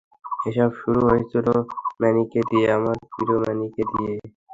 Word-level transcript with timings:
এসব 0.45 0.69
শুরু 0.81 0.99
হয়েছিল 1.07 1.47
ম্যানিকে 2.01 2.41
দিয়ে, 2.49 2.67
আমার 2.77 2.97
প্রিয় 3.11 3.35
ম্যানিকে 3.43 3.83
দিয়ে। 3.91 4.13